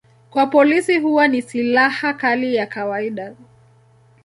Kwa 0.29 0.47
polisi 0.47 0.99
huwa 0.99 1.27
ni 1.27 1.41
silaha 1.41 2.13
kali 2.13 2.55
ya 2.55 2.65
kawaida. 2.65 3.35